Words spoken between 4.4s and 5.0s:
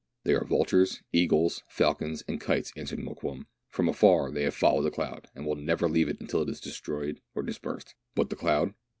have followed the